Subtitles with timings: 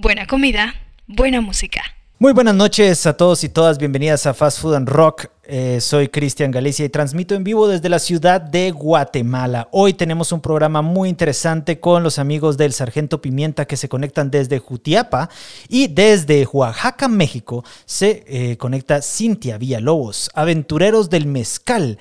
[0.00, 0.74] Buena comida,
[1.08, 1.82] buena música.
[2.20, 5.26] Muy buenas noches a todos y todas, bienvenidas a Fast Food and Rock.
[5.42, 9.66] Eh, soy Cristian Galicia y transmito en vivo desde la ciudad de Guatemala.
[9.72, 14.30] Hoy tenemos un programa muy interesante con los amigos del Sargento Pimienta que se conectan
[14.30, 15.30] desde Jutiapa
[15.68, 21.98] y desde Oaxaca, México, se eh, conecta Cintia Villalobos, aventureros del mezcal.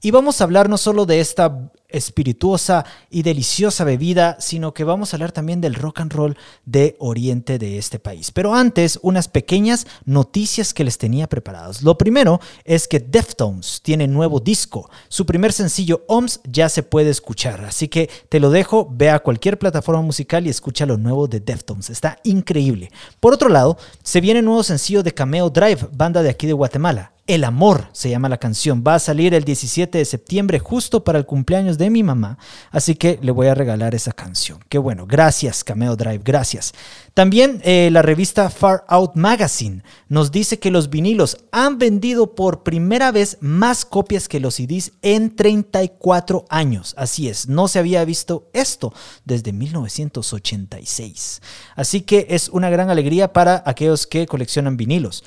[0.00, 5.12] Y vamos a hablar no solo de esta espirituosa y deliciosa bebida, sino que vamos
[5.12, 8.30] a hablar también del rock and roll de Oriente de este país.
[8.30, 11.82] Pero antes, unas pequeñas noticias que les tenía preparados.
[11.82, 14.90] Lo primero es que Deftones tiene nuevo disco.
[15.08, 17.64] Su primer sencillo, OMS, ya se puede escuchar.
[17.64, 21.40] Así que te lo dejo, ve a cualquier plataforma musical y escucha lo nuevo de
[21.40, 21.90] Deftones.
[21.90, 22.90] Está increíble.
[23.20, 26.52] Por otro lado, se viene un nuevo sencillo de Cameo Drive, banda de aquí de
[26.52, 27.12] Guatemala.
[27.26, 28.84] El amor se llama la canción.
[28.86, 32.38] Va a salir el 17 de septiembre justo para el cumpleaños de mi mamá.
[32.70, 34.60] Así que le voy a regalar esa canción.
[34.68, 35.06] Qué bueno.
[35.08, 36.20] Gracias, Cameo Drive.
[36.24, 36.72] Gracias.
[37.14, 42.62] También eh, la revista Far Out Magazine nos dice que los vinilos han vendido por
[42.62, 46.94] primera vez más copias que los CDs en 34 años.
[46.96, 51.42] Así es, no se había visto esto desde 1986.
[51.74, 55.24] Así que es una gran alegría para aquellos que coleccionan vinilos.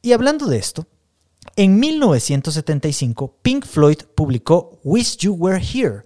[0.00, 0.86] Y hablando de esto,
[1.56, 6.02] en 1975, Pink Floyd publicó Wish You Were Here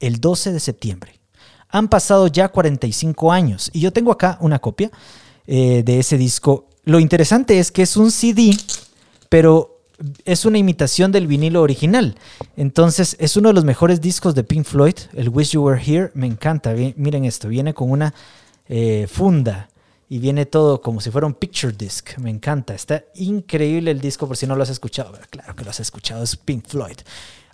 [0.00, 1.20] el 12 de septiembre.
[1.68, 4.90] Han pasado ya 45 años y yo tengo acá una copia
[5.46, 6.68] eh, de ese disco.
[6.84, 8.56] Lo interesante es que es un CD,
[9.28, 9.80] pero
[10.24, 12.16] es una imitación del vinilo original.
[12.56, 16.10] Entonces es uno de los mejores discos de Pink Floyd, el Wish You Were Here.
[16.14, 16.74] Me encanta.
[16.96, 18.14] Miren esto, viene con una
[18.68, 19.68] eh, funda
[20.14, 22.16] y viene todo como si fuera un picture disc.
[22.18, 22.72] Me encanta.
[22.72, 25.18] Está increíble el disco por si no lo has escuchado.
[25.28, 26.98] Claro que lo has escuchado, es Pink Floyd.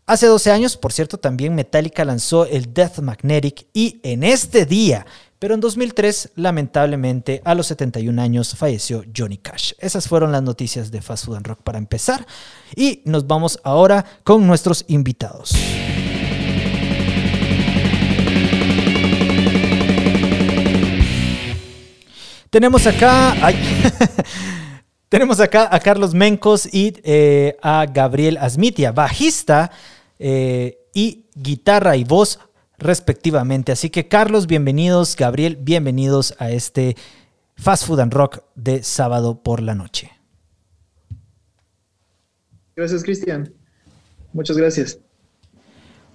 [0.05, 5.07] Hace 12 años, por cierto, también Metallica lanzó el Death Magnetic y en este día,
[5.39, 9.73] pero en 2003, lamentablemente, a los 71 años falleció Johnny Cash.
[9.79, 12.27] Esas fueron las noticias de Fast Food and Rock para empezar
[12.77, 15.55] y nos vamos ahora con nuestros invitados.
[22.51, 23.37] Tenemos acá.
[25.09, 29.71] tenemos acá a Carlos Mencos y eh, a Gabriel Asmitia, bajista
[30.19, 32.41] eh, y guitarra y voz
[32.77, 33.71] respectivamente.
[33.71, 36.97] Así que Carlos, bienvenidos, Gabriel, bienvenidos a este
[37.55, 40.11] Fast Food and Rock de sábado por la noche.
[42.75, 43.55] Gracias, Cristian.
[44.33, 44.99] Muchas gracias.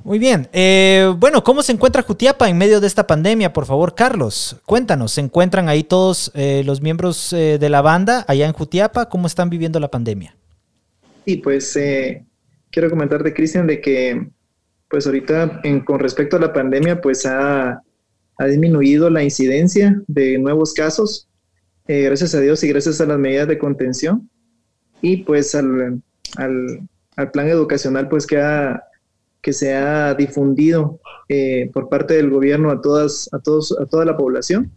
[0.05, 0.47] Muy bien.
[0.53, 3.51] Eh, bueno, ¿cómo se encuentra Jutiapa en medio de esta pandemia?
[3.51, 5.13] Por favor, Carlos, cuéntanos.
[5.13, 9.09] ¿Se encuentran ahí todos eh, los miembros eh, de la banda allá en Jutiapa?
[9.09, 10.38] ¿Cómo están viviendo la pandemia?
[11.25, 11.75] Sí, pues
[12.69, 14.29] quiero comentarte, Cristian, de que
[14.89, 17.81] pues ahorita con respecto a la pandemia, pues ha,
[18.47, 21.27] disminuido la incidencia de nuevos casos,
[21.88, 24.29] gracias a Dios y gracias a las medidas de contención.
[25.01, 25.99] Y pues al,
[26.38, 28.83] al plan educacional, pues que ha
[29.45, 34.03] que se ha difundido eh, por parte del gobierno a todas, a todos, a toda
[34.03, 34.72] la población.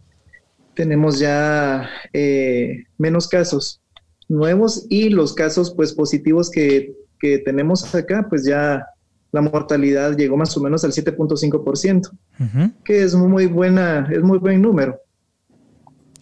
[0.75, 3.81] Tenemos ya eh, menos casos
[4.27, 8.85] nuevos y los casos pues positivos que, que, tenemos acá, pues ya
[9.31, 12.11] la mortalidad llegó más o menos al 7.5%,
[12.85, 14.99] que es muy buena, es muy buen número.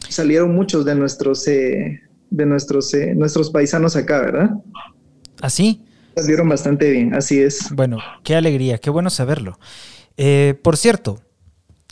[0.07, 4.51] Salieron muchos de nuestros eh, de nuestros nuestros paisanos acá, ¿verdad?
[5.41, 5.83] Así.
[6.25, 7.71] Vieron bastante bien, así es.
[7.71, 9.59] Bueno, qué alegría, qué bueno saberlo.
[10.17, 11.21] Eh, por cierto,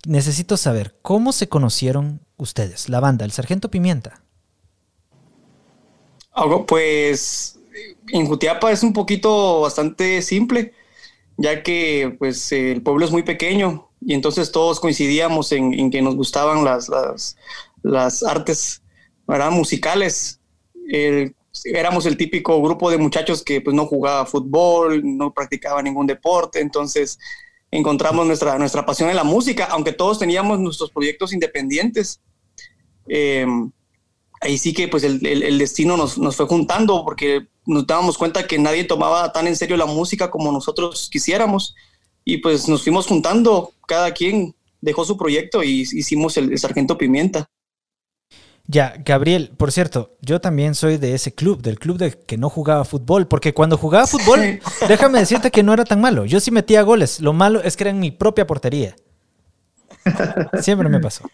[0.07, 4.23] necesito saber, ¿cómo se conocieron ustedes, la banda, el Sargento Pimienta?
[6.67, 7.59] Pues
[8.09, 10.73] en Jutiapa es un poquito bastante simple,
[11.37, 16.15] ya que pues el pueblo es muy pequeño y entonces todos coincidíamos en, que nos
[16.15, 16.89] gustaban las,
[17.83, 18.81] las, artes
[19.51, 20.39] musicales
[21.66, 26.59] éramos el típico grupo de muchachos que pues no jugaba fútbol, no practicaba ningún deporte,
[26.59, 27.19] entonces
[27.72, 32.22] encontramos nuestra, nuestra pasión en la música, aunque todos teníamos nuestros proyectos independientes.
[33.07, 33.72] Em,
[34.41, 38.47] ahí sí que pues el, el, destino nos, nos, fue juntando porque nos dábamos cuenta
[38.47, 41.75] que nadie tomaba tan en serio la música como nosotros quisiéramos
[42.23, 47.49] y pues nos fuimos juntando, cada quien dejó su proyecto y hicimos el Sargento Pimienta.
[48.67, 52.50] Ya, Gabriel, por cierto, yo también soy de ese club, del club de que no
[52.50, 56.26] jugaba fútbol, porque cuando jugaba fútbol, déjame decirte que no era tan malo.
[56.26, 58.96] Yo sí metía goles, lo malo es que era en mi propia portería.
[60.62, 61.29] Siempre me pasó.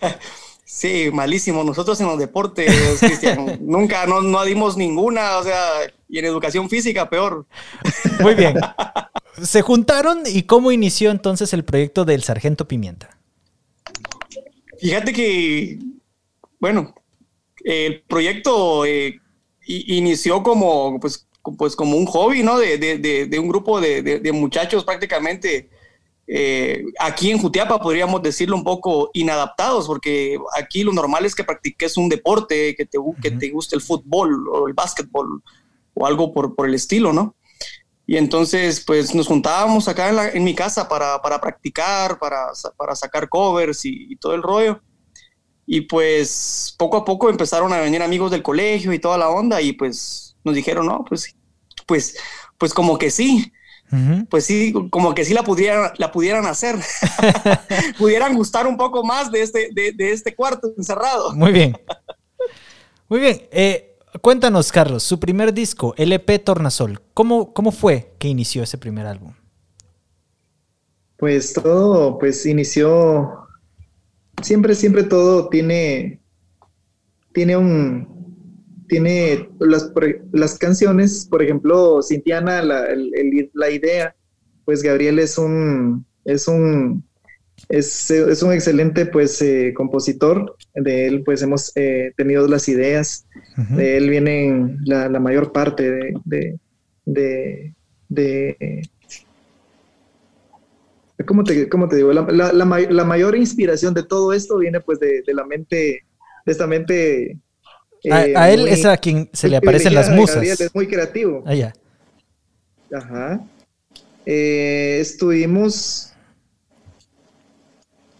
[0.72, 1.64] Sí, malísimo.
[1.64, 5.62] Nosotros en los deportes, Cristian, nunca no, no dimos ninguna, o sea,
[6.08, 7.44] y en educación física peor.
[8.20, 8.54] Muy bien.
[9.42, 13.18] Se juntaron y cómo inició entonces el proyecto del Sargento Pimienta.
[14.78, 15.80] Fíjate que,
[16.60, 16.94] bueno,
[17.64, 19.20] el proyecto eh,
[19.66, 21.26] inició como, pues,
[21.58, 22.58] pues como un hobby, ¿no?
[22.58, 25.70] De, de, de un grupo de, muchachos prácticamente
[26.32, 31.42] eh, aquí en Jutiapa podríamos decirlo un poco inadaptados, porque aquí lo normal es que
[31.42, 35.42] practiques un deporte, que te, que te guste el fútbol o el básquetbol
[35.94, 37.34] o algo por, por el estilo, ¿no?
[38.06, 42.46] Y entonces, pues nos juntábamos acá en, en mi casa para, para practicar, para,
[42.76, 44.80] para, sacar covers y, todo el rollo.
[45.66, 49.60] Y pues poco a poco empezaron a venir amigos del colegio y toda la onda
[49.60, 51.34] y pues nos dijeron, no, pues,
[51.86, 52.16] pues,
[52.58, 53.52] pues como que sí.
[54.28, 56.76] Pues sí, como que sí la pudieran, la pudieran hacer.
[57.98, 61.34] Pudieran gustar un poco más de este, de, de este cuarto encerrado.
[61.34, 61.76] Muy bien.
[63.08, 63.48] Muy bien.
[63.50, 63.90] Eh,
[64.22, 69.34] Cuéntanos, Carlos, su primer disco, LP Tornasol, ¿cómo, ¿cómo fue que inició ese primer álbum?
[71.16, 73.46] Pues todo, pues inició,
[74.42, 76.20] siempre, siempre todo tiene,
[77.32, 78.08] tiene un,
[78.88, 79.92] tiene las,
[80.32, 82.88] las canciones, por ejemplo, Cintiana, la,
[83.54, 84.14] la idea,
[84.64, 87.04] pues Gabriel es un, es un,
[87.68, 93.26] es, es un excelente pues eh, compositor, de él pues hemos eh, tenido las ideas,
[93.76, 96.58] de él vienen la, la mayor parte de, de,
[97.04, 97.74] de,
[98.08, 98.82] de
[101.26, 102.12] ¿cómo, te, ¿cómo te, digo?
[102.12, 106.04] La, la, la, mayor inspiración de todo esto viene pues de, la mente,
[106.46, 107.38] de esta mente...
[108.10, 110.42] a, eh, él es a quien se le aparecen las musas.
[110.42, 111.42] es muy creativo.
[111.46, 111.72] Ah, ya.
[112.92, 113.40] Ajá.
[114.24, 116.12] estuvimos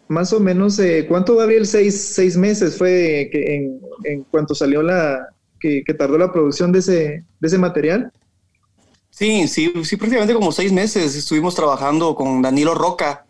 [0.09, 1.67] más o menos, eh, ¿cuánto, Gabriel?
[1.67, 5.29] Seis, seis meses fue que en, en cuanto salió la,
[5.61, 8.11] que, tardó la producción de ese, de ese material.
[9.11, 13.27] Sí, sí, sí, prácticamente como seis meses estuvimos trabajando con Danilo Roca,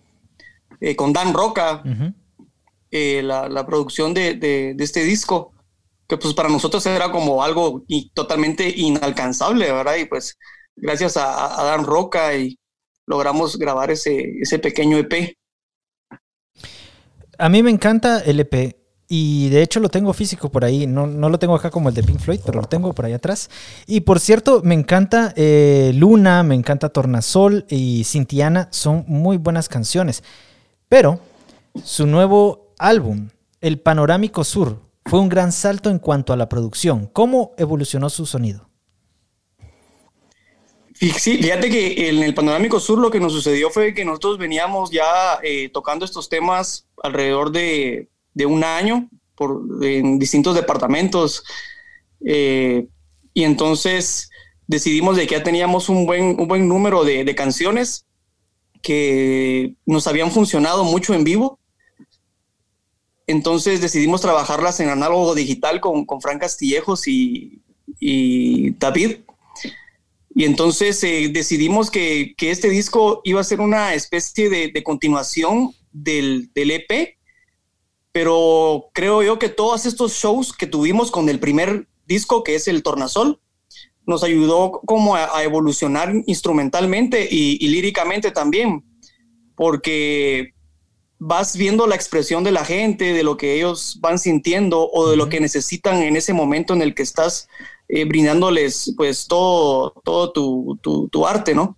[0.81, 1.83] eh, con Dan Roca,
[2.91, 5.53] eh, la, la, producción de, de, este disco,
[6.07, 7.85] que pues para nosotros era como algo
[8.15, 9.97] totalmente inalcanzable, ¿verdad?
[9.97, 10.39] Y pues
[10.77, 12.59] gracias a, a Dan Roca y
[13.07, 15.37] logramos grabar ese, ese pequeño EP.
[17.39, 18.80] A mí me encanta el EP
[19.13, 20.87] y de hecho lo tengo físico por ahí.
[20.87, 23.13] No, no, lo tengo acá como el de Pink Floyd, pero lo tengo por ahí
[23.13, 23.51] atrás.
[23.89, 28.69] Y por cierto, me encanta eh, Luna, me encanta Tornasol y Cintiana.
[28.71, 30.23] Son muy buenas canciones.
[30.89, 31.19] Pero
[31.83, 33.31] su nuevo álbum,
[33.61, 37.11] El Panorámico Sur, fue un gran salto en cuanto a la producción.
[37.13, 38.71] ¿Cómo evolucionó su sonido?
[40.95, 44.93] Sí, fíjate que en el Panorámico Sur lo que nos sucedió fue que nosotros veníamos
[44.93, 51.45] ya eh, tocando estos temas alrededor de, de un año por, en distintos departamentos
[52.25, 52.87] eh,
[53.33, 54.31] y entonces
[54.67, 58.07] decidimos de que ya teníamos un buen, un buen número de, canciones
[58.83, 61.59] que nos habían funcionado mucho en vivo.
[63.27, 67.63] Entonces decidimos trabajarlas en análogo digital con, con Fran Castillejos y,
[67.99, 69.19] y David
[70.35, 74.83] y entonces eh, decidimos que, que, este disco iba a ser una especie de, de
[74.83, 77.19] continuación del, del, EP,
[78.13, 82.69] pero creo yo que todos estos shows que tuvimos con el primer disco, que es
[82.69, 83.41] el Tornasol,
[84.07, 88.85] nos ayudó como a, evolucionar instrumentalmente y, y, líricamente también,
[89.55, 90.55] porque
[91.19, 95.17] vas viendo la expresión de la gente, de lo que ellos van sintiendo o de
[95.17, 97.47] lo que necesitan en ese momento en el que estás
[97.93, 100.79] eh, brindándoles pues todo, todo tu,
[101.11, 101.77] tu, arte, ¿no?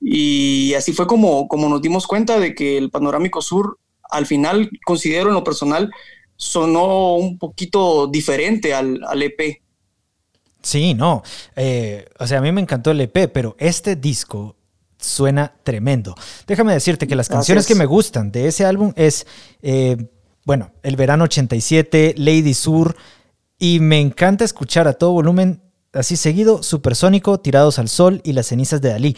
[0.00, 3.78] Y así fue como, como nos dimos cuenta de que el Panorámico Sur,
[4.12, 5.90] al final, considero en lo personal,
[6.36, 9.62] sonó un poquito diferente al, al EP.
[10.62, 11.22] Sí, no.
[11.56, 14.56] Eh, o sea, a mí me encantó el EP, pero este disco
[14.98, 16.14] suena tremendo.
[16.46, 19.26] Déjame decirte que las canciones que me gustan de ese álbum es,
[19.62, 19.96] eh,
[20.44, 22.96] bueno, El Verano 87, Lady Sur,
[23.58, 25.60] y me encanta escuchar a todo volumen,
[25.92, 29.16] así seguido, Supersónico, Tirados al Sol y Las cenizas de Dalí.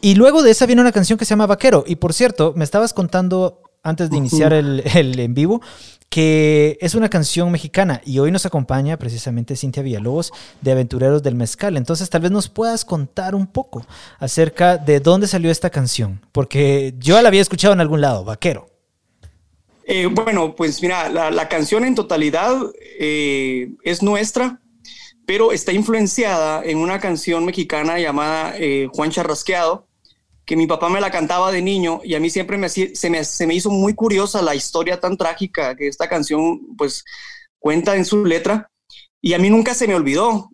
[0.00, 1.84] Y luego de esa viene una canción que se llama Vaquero.
[1.86, 5.60] Y por cierto, me estabas contando antes de iniciar el, el, en vivo
[6.08, 11.34] que es una canción mexicana y hoy nos acompaña precisamente Cintia Villalobos de Aventureros del
[11.34, 11.76] Mezcal.
[11.76, 13.86] Entonces tal vez nos puedas contar un poco
[14.18, 18.70] acerca de dónde salió esta canción, porque yo la había escuchado en algún lado, Vaquero.
[19.90, 22.58] Eh, bueno, pues mira, la, canción en totalidad
[22.98, 24.60] eh, es nuestra,
[25.24, 29.87] pero está influenciada en una canción mexicana llamada eh, Juan Charrasqueado,
[30.48, 33.22] que mi papá me la cantaba de niño y a mí siempre me, se, me,
[33.22, 37.04] se me hizo muy curiosa la historia tan trágica que esta canción pues
[37.58, 38.70] cuenta en su letra
[39.20, 40.50] y a mí nunca se me olvidó.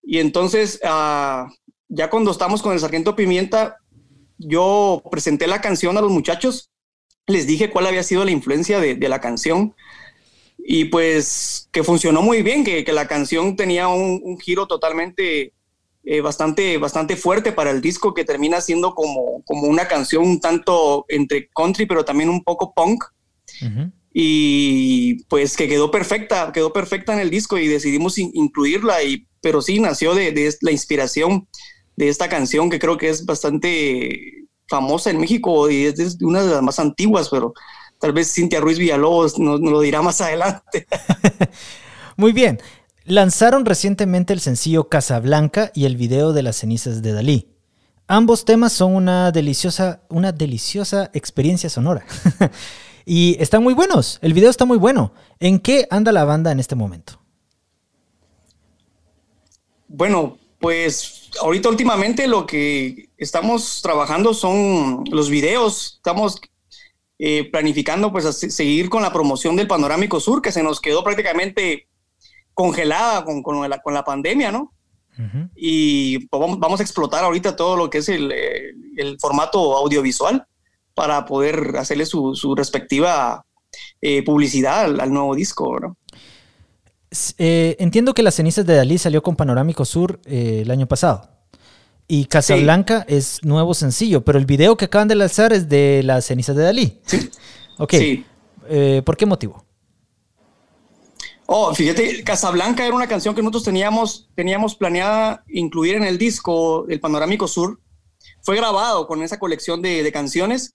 [0.00, 1.48] Y entonces, ah,
[1.88, 3.78] ya cuando estamos con el Sargento Pimienta,
[4.38, 6.70] yo presenté la canción a los muchachos
[7.26, 9.74] les dije cuál había sido la influencia de, la canción
[10.58, 15.52] y pues que funcionó muy bien, que, la canción tenía un, giro totalmente
[16.08, 20.40] eh, bastante, bastante fuerte para el disco que termina siendo como, como una canción un
[20.40, 23.02] tanto entre country pero también un poco punk.
[24.12, 29.60] Y pues que quedó perfecta, quedó perfecta en el disco y decidimos incluirla, y, pero
[29.60, 31.48] sí nació de, de la inspiración
[31.96, 36.50] de esta canción que creo que es bastante famosa en México y es una de
[36.52, 37.52] las más antiguas, pero
[37.98, 40.86] tal vez Cintia Ruiz Villalobos nos, lo dirá más adelante.
[42.16, 42.60] Muy bien.
[43.08, 47.48] Lanzaron recientemente el sencillo Casablanca y el video de las cenizas de Dalí.
[48.08, 52.04] Ambos temas son una deliciosa, una deliciosa experiencia sonora.
[53.06, 54.18] y están muy buenos.
[54.22, 55.12] El video está muy bueno.
[55.38, 57.20] ¿En qué anda la banda en este momento?
[59.86, 65.94] Bueno, pues ahorita últimamente lo que estamos trabajando son los videos.
[65.98, 66.40] Estamos
[67.20, 71.86] eh, planificando pues seguir con la promoción del Panorámico Sur, que se nos quedó prácticamente
[72.56, 74.72] congelada con, con, la, con la, pandemia, ¿no?
[75.54, 80.46] Y pues, vamos, a explotar ahorita todo lo que es el, eh, el formato audiovisual
[80.94, 83.44] para poder hacerle su, su respectiva
[84.00, 85.96] eh, publicidad al, al, nuevo disco, ¿no?
[87.36, 91.28] Eh, entiendo que Las cenizas de Dalí salió con Panorámico Sur eh, el año pasado.
[92.08, 96.24] Y Casablanca es nuevo sencillo, pero el video que acaban de lanzar es de Las
[96.24, 97.00] cenizas de Dalí.
[97.04, 97.30] Sí.
[97.76, 97.94] Ok.
[99.04, 99.65] ¿Por qué motivo?
[101.48, 106.86] Oh, fíjate, Casablanca era una canción que nosotros teníamos, teníamos planeada incluir en el disco
[106.88, 107.80] El Panorámico Sur.
[108.42, 110.74] Fue grabado con esa colección de, de canciones,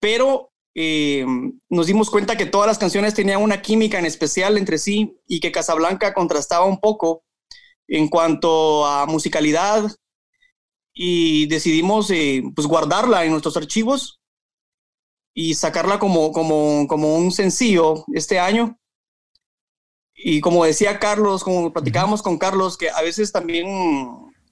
[0.00, 1.24] pero eh,
[1.68, 5.38] nos dimos cuenta que todas las canciones tenían una química en especial entre sí y
[5.40, 7.24] que Casablanca contrastaba un poco
[7.86, 9.90] en cuanto a musicalidad
[10.92, 14.20] y decidimos eh, pues guardarla en nuestros archivos
[15.32, 18.79] y sacarla como, como, como un sencillo este año.
[20.22, 23.66] Y como decía Carlos, como platicábamos con Carlos, que a veces también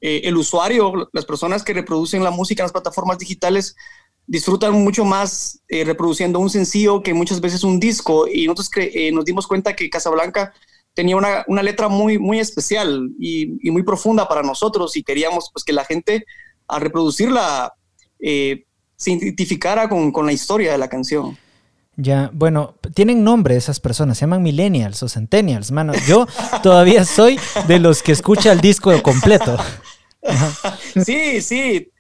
[0.00, 3.76] eh, el usuario, las personas que reproducen la música en las plataformas digitales,
[4.26, 9.10] disfrutan mucho más eh, reproduciendo un sencillo que muchas veces un disco y nosotros eh,
[9.10, 10.52] nos dimos cuenta que Casablanca
[10.92, 15.50] tenía una, una letra muy, muy especial y, y, muy profunda para nosotros y queríamos
[15.52, 16.26] pues, que la gente
[16.66, 17.72] al reproducirla
[18.18, 18.64] eh,
[18.96, 21.38] se identificara con, con la historia de la canción.
[22.00, 25.92] Ya, bueno, tienen nombre esas personas, se llaman millennials o centennials, mano.
[26.06, 26.28] Yo
[26.62, 29.58] todavía soy de los que escucha el disco completo.
[31.06, 31.90] Sí, sí,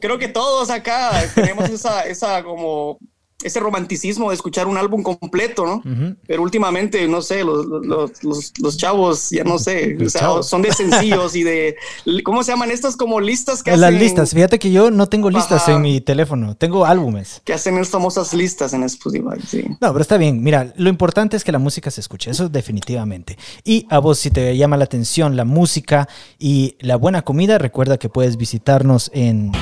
[0.00, 2.98] creo que todos acá tenemos esa, esa como
[3.42, 6.16] ese romanticismo de escuchar un álbum completo, ¿no?
[6.26, 9.96] Pero últimamente, no sé, los, los, los, chavos, ya no sé,
[10.42, 11.76] son de sencillos y de,
[12.24, 15.68] ¿cómo se llaman estas como listas que Las listas, fíjate que yo no tengo listas
[15.68, 17.40] en mi teléfono, tengo álbumes.
[17.44, 19.64] Que hacen las famosas listas en Spotify, sí.
[19.80, 23.38] No, pero está bien, mira, lo importante es que la música se escuche, eso definitivamente.
[23.62, 26.08] Y a vos, si te llama la atención la música
[26.40, 29.52] y la buena comida, recuerda que puedes visitarnos en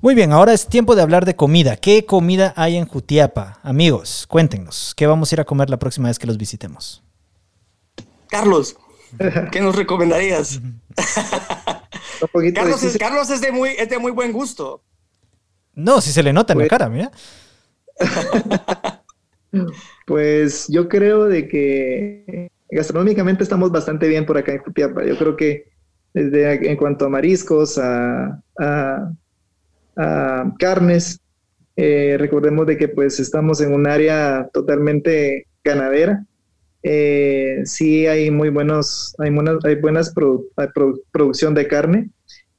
[0.00, 1.76] Muy bien, ahora es tiempo de hablar de comida.
[1.76, 3.58] ¿Qué comida hay en Jutiapa?
[3.62, 7.02] Amigos, cuéntenos, ¿qué vamos a ir a comer la próxima vez que los visitemos?
[8.28, 8.76] Carlos,
[9.50, 10.60] ¿qué nos recomendarías?
[12.54, 14.82] Carlos, es, Carlos es, de muy, es de muy buen gusto.
[15.74, 17.10] No, si se le nota en la pues- cara, mira.
[20.06, 25.04] pues yo creo de que gastronómicamente estamos bastante bien por acá en Jutiapa.
[25.04, 25.72] Yo creo que
[26.14, 28.38] desde en cuanto a mariscos, a,
[30.58, 31.20] carnes.
[31.76, 36.24] Eh, recordemos de que pues estamos en un área totalmente ganadera.
[36.82, 40.12] Eh, sí hay muy buenos, hay buenas, hay buenas
[41.12, 42.10] producción de carne,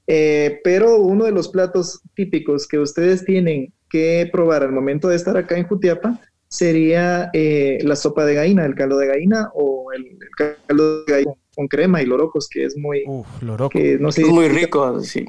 [0.08, 5.18] eh, pero uno de los platos típicos que ustedes tienen que probar al momento de
[5.18, 10.18] estar acá en Jutiapa sería la sopa de gallina, el caldo de gallina o el
[10.38, 13.04] caldo de gallina con crema y lorocos, que es muy...
[13.06, 13.78] Uf, loroco.
[13.78, 15.26] Que no sé es muy rico, sí.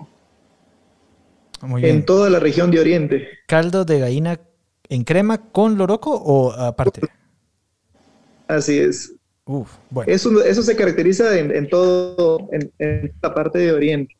[1.62, 3.28] Muy En toda la región de Oriente.
[3.46, 4.40] ¿Caldo de gallina
[4.88, 7.00] en crema con loroco o aparte?
[8.48, 9.14] Así es.
[9.46, 10.10] Uf, bueno.
[10.10, 14.16] Eso, eso se caracteriza en, todo, en, la parte de Oriente.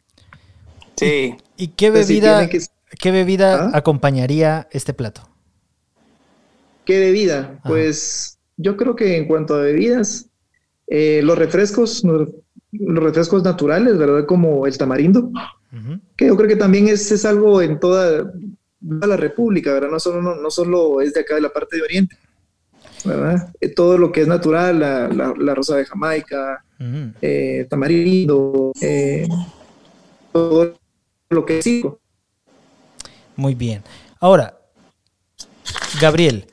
[0.97, 1.35] Sí.
[1.57, 3.71] ¿Y qué bebida, ¿qué bebida ¿Ah?
[3.75, 5.29] acompañaría este plato?
[6.85, 7.59] ¿Qué bebida?
[7.65, 10.29] Pues yo creo que en cuanto a bebidas,
[10.87, 12.29] eh, los refrescos, los,
[12.73, 14.27] refrescos naturales, ¿verdad?
[14.27, 15.31] Como el tamarindo,
[16.17, 18.33] que yo creo que también es, es algo en toda,
[18.81, 19.91] la República, ¿verdad?
[19.91, 22.17] No solo, no, solo es de acá de la parte de Oriente,
[23.05, 23.51] ¿verdad?
[23.61, 26.65] Eh, todo lo que es natural, la, la, rosa de Jamaica,
[27.23, 28.73] eh, tamarindo,
[30.33, 30.75] todo
[31.31, 32.01] lo que sigo.
[33.37, 33.83] Muy bien.
[34.21, 34.59] Ahora,
[36.01, 36.47] Gabriel,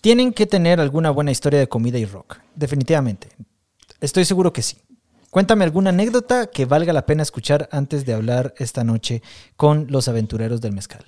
[0.00, 3.28] tienen que tener alguna buena historia de comida y rock, definitivamente.
[4.00, 4.78] Estoy seguro que sí.
[5.30, 9.22] Cuéntame alguna anécdota que valga la pena escuchar antes de hablar esta noche
[9.56, 11.04] con los aventureros del mezcal.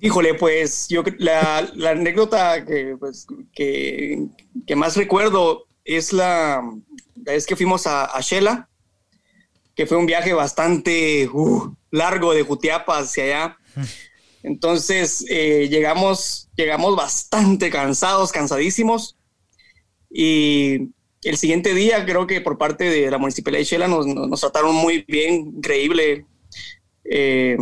[0.00, 1.58] Híjole, pues yo la,
[1.88, 2.64] anécdota
[2.98, 4.26] pues, que,
[4.66, 6.62] que, más recuerdo es la,
[7.14, 8.68] vez que fuimos a, a Shela,
[9.74, 13.58] que fue un viaje bastante uh, largo de Jutiapa hacia allá.
[14.42, 19.16] Entonces eh, llegamos, llegamos bastante cansados, cansadísimos.
[20.10, 20.90] Y
[21.22, 25.04] el siguiente día creo que por parte de la Municipalidad de Shela nos, trataron muy
[25.06, 26.26] bien, increíble.
[27.04, 27.56] Eh,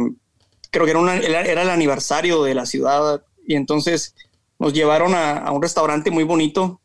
[0.71, 4.15] creo que era, era, el aniversario de la ciudad y entonces
[4.59, 6.81] nos llevaron a, un restaurante muy bonito.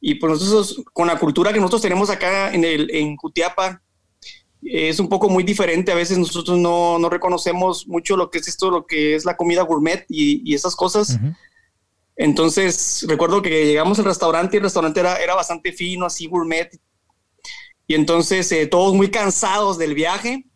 [0.00, 3.82] Y pues nosotros, con la cultura que nosotros tenemos acá en, el, en Jutiapa,
[4.64, 5.92] es un poco muy diferente.
[5.92, 9.36] A veces nosotros no, no, reconocemos mucho lo que es esto, lo que es la
[9.36, 11.18] comida gourmet y, y esas cosas.
[12.16, 16.70] Entonces, recuerdo que llegamos al restaurante y el restaurante era, era bastante fino, así gourmet.
[17.86, 20.46] Y entonces eh, todos muy cansados del viaje.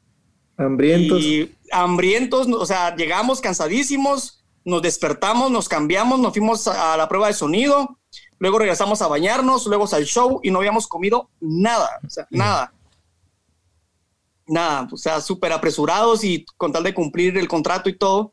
[0.57, 1.21] Hambrientos.
[1.21, 7.27] Y hambrientos, o sea, llegamos cansadísimos, nos despertamos, nos cambiamos, nos fuimos a la prueba
[7.27, 7.99] de sonido,
[8.39, 12.73] luego regresamos a bañarnos, luego al show y no habíamos comido nada, o sea, nada
[14.47, 18.33] nada, o sea, súper apresurados y con tal de cumplir el contrato y todo.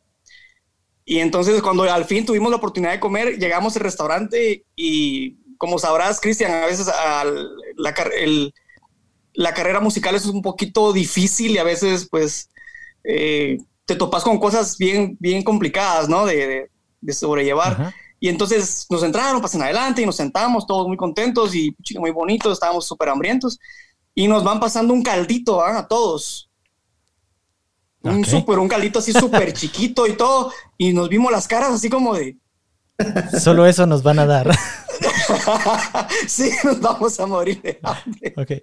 [1.05, 5.79] Y entonces cuando al fin tuvimos la oportunidad de comer, llegamos al restaurante y como
[5.79, 7.93] sabrás, Cristian, a veces la,
[9.33, 12.49] la, carrera musical es un poquito difícil y a veces pues
[13.03, 16.25] eh, te topas con cosas bien, bien complicadas, ¿no?
[16.25, 16.69] De,
[17.01, 17.93] de, sobrellevar.
[18.19, 22.53] Y entonces nos entraron, pasan adelante y nos sentamos todos muy contentos y muy bonitos,
[22.53, 23.59] estábamos súper hambrientos
[24.15, 26.49] y nos van pasando un caldito a todos.
[28.01, 30.51] Un super, un caldito así súper chiquito y todo.
[30.77, 32.37] Y nos vimos las caras así como de.
[33.41, 34.51] Solo eso nos van a dar.
[36.27, 38.61] sí, nos vamos a morir de hambre.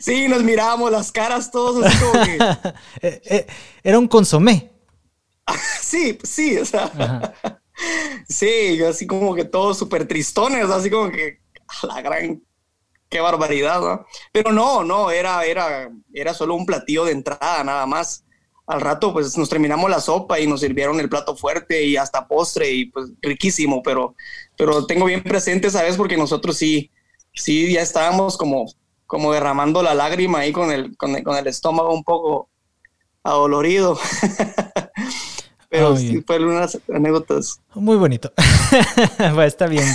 [0.00, 2.38] Sí, nos mirábamos las caras todos así como que.
[3.00, 3.46] Eh, eh,
[3.82, 4.70] era un consomé.
[5.80, 7.34] sí, sí, o sea.
[8.28, 11.40] sí, así como que todos súper tristones, así como que
[11.82, 12.42] a la gran
[13.08, 14.06] qué barbaridad, ¿no?
[14.32, 18.24] Pero no, no, era, era, era solo un platillo de entrada, nada más.
[18.66, 22.26] Al rato, pues nos terminamos la sopa y nos sirvieron el plato fuerte y hasta
[22.26, 24.14] postre y pues riquísimo, pero,
[24.56, 25.96] pero tengo bien presente, ¿sabes?
[25.96, 26.90] Porque nosotros sí,
[27.34, 28.64] sí, ya estábamos como,
[29.06, 32.48] como derramando la lágrima ahí con el, con el, estómago un poco
[33.22, 33.98] adolorido.
[35.68, 37.60] pero sí, fueron unas anécdotas.
[37.74, 38.32] Muy bonito.
[39.44, 39.86] está bien.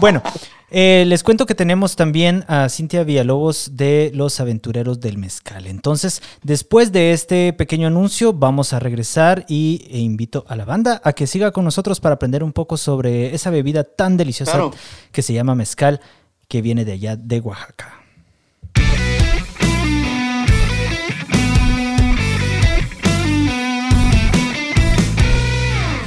[0.00, 0.22] Bueno,
[0.70, 5.66] eh, les cuento que tenemos también a Cintia Villalobos de Los Aventureros del Mezcal.
[5.66, 11.00] Entonces, después de este pequeño anuncio, vamos a regresar y e invito a la banda
[11.04, 14.70] a que siga con nosotros para aprender un poco sobre esa bebida tan deliciosa
[15.12, 16.00] que se llama mezcal,
[16.48, 18.00] que viene de allá de Oaxaca.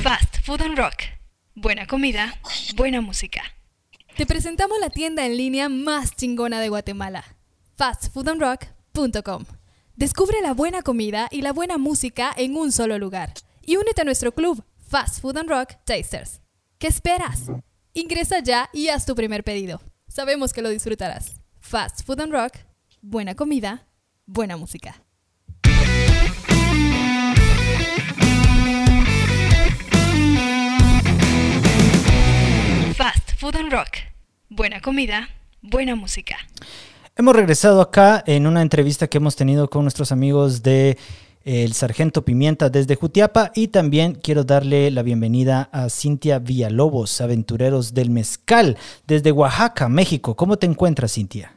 [0.03, 1.03] Fast Food and Rock.
[1.55, 2.33] Buena comida,
[2.75, 3.56] buena música.
[4.17, 7.23] Te presentamos la tienda en línea más chingona de Guatemala,
[7.75, 9.45] fastfoodandrock.com.
[9.95, 13.31] Descubre la buena comida y la buena música en un solo lugar.
[13.63, 16.41] Y únete a nuestro club, Fast Food and Rock Tasters.
[16.79, 17.43] ¿Qué esperas?
[17.93, 19.81] Ingresa ya y haz tu primer pedido.
[20.07, 21.39] Sabemos que lo disfrutarás.
[21.59, 22.53] Fast Food and Rock,
[23.03, 23.87] buena comida,
[24.25, 24.95] buena música.
[32.97, 33.89] Fast Food and Rock.
[34.49, 35.29] Buena comida,
[35.61, 36.35] buena música.
[37.15, 40.97] Hemos regresado acá en una entrevista que hemos tenido con nuestros amigos de
[41.43, 47.93] el Sargento Pimienta desde Jutiapa y también quiero darle la bienvenida a Cintia Villalobos, aventureros
[47.93, 50.35] del mezcal desde Oaxaca, México.
[50.35, 51.53] ¿Cómo te encuentras, Cintia?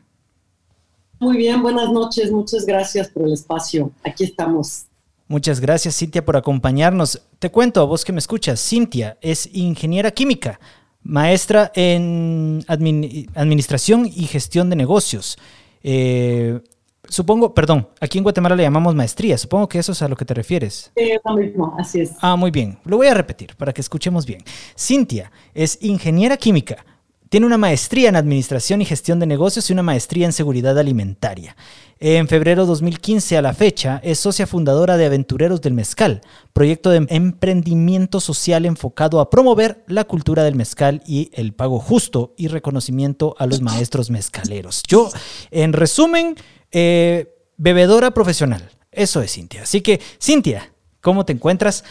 [1.20, 3.92] Muy bien, buenas noches, muchas gracias por el espacio.
[4.04, 4.84] Aquí estamos.
[5.26, 7.22] Muchas gracias, Cintia, por acompañarnos.
[7.38, 10.60] Te cuento a vos que me escuchas, Cintia es ingeniera química,
[11.02, 15.38] maestra en administración y gestión de negocios.
[15.82, 16.60] Eh,
[17.08, 19.36] supongo, perdón, aquí en Guatemala le llamamos maestría.
[19.38, 20.92] Supongo que eso es a lo que te refieres.
[20.96, 22.12] Sí, lo mismo, así es.
[22.20, 22.78] Ah, muy bien.
[22.84, 24.42] Lo voy a repetir para que escuchemos bien.
[24.78, 26.84] Cintia es ingeniera química,
[27.30, 31.56] tiene una maestría en Administración y Gestión de Negocios y una maestría en Seguridad Alimentaria.
[32.00, 36.90] En febrero de 2015 a la fecha es socia fundadora de Aventureros del Mezcal, proyecto
[36.90, 42.48] de emprendimiento social enfocado a promover la cultura del mezcal y el pago justo y
[42.48, 44.82] reconocimiento a los maestros mezcaleros.
[44.88, 45.08] Yo,
[45.52, 46.34] en resumen,
[46.72, 49.62] eh, bebedora profesional, Eso es Cintia.
[49.62, 51.84] Así que, Cintia, ¿cómo te encuentras?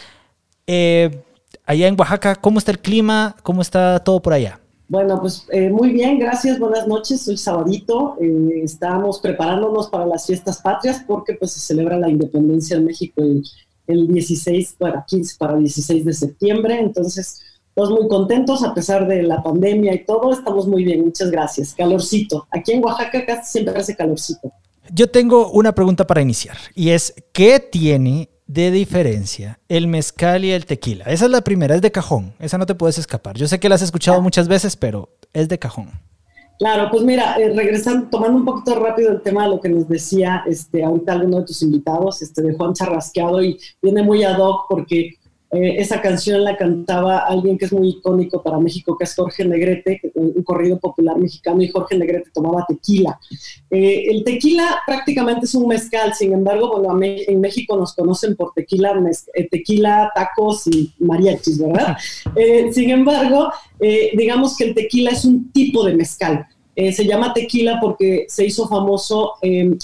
[0.66, 1.22] Eh,
[1.64, 3.36] allá en Oaxaca, ¿cómo está el clima?
[3.42, 4.59] ¿Cómo está todo por allá?
[4.90, 10.26] Bueno, pues eh, muy bien, gracias, buenas noches, soy Sabadito, eh, estamos preparándonos para las
[10.26, 13.44] fiestas patrias porque pues se celebra la independencia de México el,
[13.86, 17.40] el 16, para 15 para el 16 de septiembre, entonces
[17.72, 21.72] todos muy contentos a pesar de la pandemia y todo, estamos muy bien, muchas gracias,
[21.72, 24.52] calorcito, aquí en Oaxaca casi siempre hace calorcito.
[24.92, 30.50] Yo tengo una pregunta para iniciar y es, ¿qué tiene de diferencia el mezcal y
[30.50, 31.04] el tequila?
[31.04, 33.36] Esa es la primera, es de cajón, esa no te puedes escapar.
[33.36, 35.90] Yo sé que la has escuchado muchas veces, pero es de cajón.
[36.58, 39.88] Claro, pues mira, eh, regresando, tomando un poquito rápido el tema de lo que nos
[39.88, 44.38] decía este, ahorita alguno de tus invitados, este, de Juan Charrasqueado, y viene muy ad
[44.38, 45.14] hoc porque
[45.52, 49.44] eh, esa canción la cantaba alguien que es muy icónico para México, que es Jorge
[49.44, 53.18] Negrete, un corrido popular mexicano, y Jorge Negrete tomaba tequila.
[53.68, 58.52] Eh, el tequila prácticamente es un mezcal, sin embargo, bueno, en México nos conocen por
[58.54, 58.94] tequila,
[59.34, 61.96] eh, tequila, tacos y mariachis, ¿verdad?
[62.72, 63.50] sin embargo,
[64.16, 66.46] digamos que el tequila es un tipo de mezcal.
[66.76, 69.32] se llama tequila porque se hizo famoso,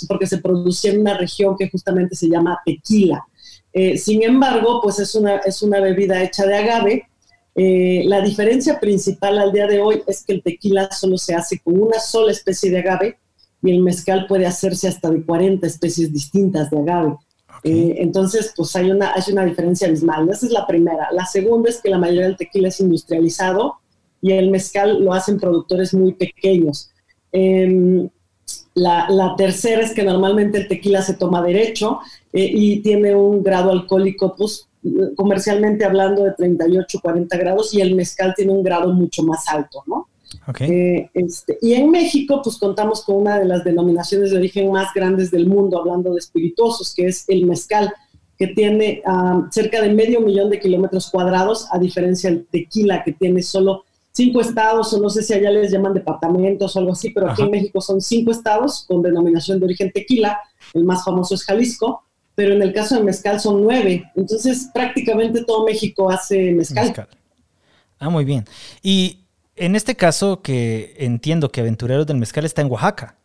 [0.07, 3.26] porque se producía en una región que justamente se llama tequila.
[3.78, 7.02] Eh, sin embargo, pues es una, es una bebida hecha de agave.
[7.54, 11.58] Eh, la diferencia principal al día de hoy es que el tequila solo se hace
[11.58, 13.18] con una sola especie de agave
[13.62, 17.16] y el mezcal puede hacerse hasta de 40 especies distintas de agave.
[17.64, 20.26] Eh, entonces, pues hay una, hay una diferencia abismal.
[20.30, 21.08] Esa es la primera.
[21.12, 23.74] La segunda es que la mayoría del tequila es industrializado
[24.22, 26.92] y el mezcal lo hacen productores muy pequeños.
[27.30, 28.08] Em,
[28.74, 32.00] la, tercera es que normalmente el tequila se toma derecho
[32.32, 34.68] eh, y tiene un grado alcohólico, pues
[35.16, 39.82] comercialmente hablando de 38, 40 grados y el mezcal tiene un grado mucho más alto,
[39.87, 40.09] ¿no?
[40.61, 44.88] Eh, este, y en México, pues contamos con una de las denominaciones de origen más
[44.94, 47.92] grandes del mundo, hablando de espirituosos, que es el mezcal,
[48.38, 53.12] que tiene ah, cerca de medio millón de kilómetros cuadrados, a diferencia del tequila, que
[53.12, 53.85] tiene solo
[54.16, 57.42] cinco estados, o no sé si allá les llaman departamentos o algo así, pero aquí
[57.42, 60.40] en México son cinco estados con denominación de origen tequila,
[60.72, 62.02] el más famoso es Jalisco,
[62.35, 67.07] pero en el caso de mezcal son nueve, entonces prácticamente todo México hace mezcal.
[67.98, 68.46] Ah, muy bien.
[68.83, 69.20] Y
[69.55, 73.16] en este caso que entiendo que Aventureros del Mezcal está en Oaxaca.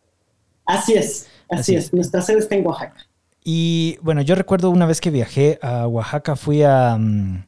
[0.66, 1.92] Así es, así, es.
[1.92, 3.06] nuestra sede está en Oaxaca.
[3.44, 6.96] Y bueno, yo recuerdo una vez que viajé a Oaxaca, fui a...
[6.98, 7.44] Mm,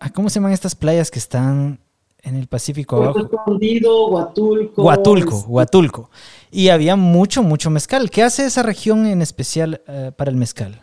[0.00, 1.79] a ¿Cómo se llaman estas playas que están
[2.22, 3.28] en el Pacífico abajo.
[3.46, 4.82] Huatulco.
[4.82, 6.10] Huatulco, este, Huatulco.
[6.50, 8.10] Y había mucho, mucho mezcal.
[8.10, 10.80] ¿Qué hace esa región en especial eh, para el mezcal?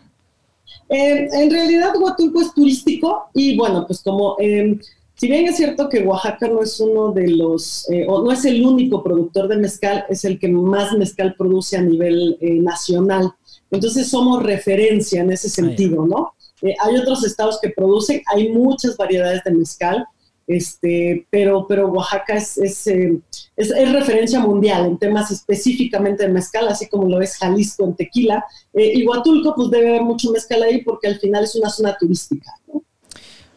[0.89, 4.79] Eh, en realidad Huatulco es turístico y bueno, pues como, eh,
[5.15, 8.65] si bien es cierto que Oaxaca no es uno de los, o no es el
[8.65, 13.33] único productor de mezcal, es el que más mezcal produce a nivel nacional.
[13.69, 16.33] Entonces somos referencia en ese ah, sentido, ¿no?
[16.79, 20.07] hay otros estados que producen, hay muchas variedades de mezcal
[20.47, 23.19] este, pero, pero Oaxaca es, es, eh,
[23.57, 28.45] es, referencia mundial en temas específicamente de mezcal, así como lo es Jalisco en tequila.
[28.73, 31.97] Eh, y Huatulco, pues debe haber mucho mezcal ahí porque al final es una zona
[31.97, 32.49] turística.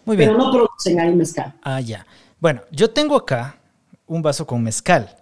[0.04, 0.30] Muy bien.
[0.30, 1.54] Pero no producen ahí mezcal.
[1.62, 2.04] Ah, ya.
[2.40, 3.60] Bueno, yo tengo acá
[4.06, 5.16] un vaso con mezcal.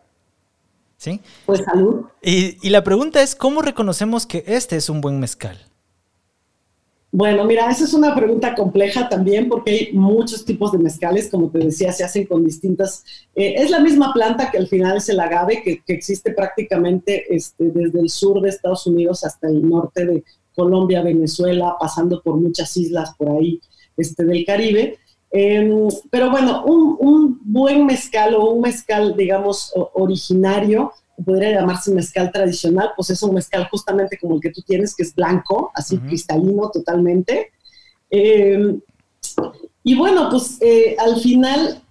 [0.97, 1.21] ¿Sí?
[1.47, 2.07] Pues salud.
[2.23, 5.59] Y, y la pregunta es, ¿cómo reconocemos que este es un buen mezcal?
[7.11, 11.49] Bueno, mira, esa es una pregunta compleja también porque hay muchos tipos de mezcales, como
[11.49, 13.03] te decía, se hacen con distintas...
[13.35, 17.71] Eh, es la misma planta que al final es el agave, que, existe prácticamente este,
[17.71, 22.77] desde el sur de Estados Unidos hasta el norte de Colombia, Venezuela, pasando por muchas
[22.77, 23.59] islas por ahí
[23.97, 24.99] este, del Caribe.
[25.31, 30.93] Em, pero bueno, un, un, buen mezcal o un mezcal, digamos, originario,
[31.25, 35.03] podría llamarse mezcal tradicional, pues es un mezcal justamente como el que tú tienes, que
[35.03, 37.53] es blanco, así cristalino totalmente.
[38.11, 38.79] Eh,
[39.83, 41.83] y bueno, pues eh, al final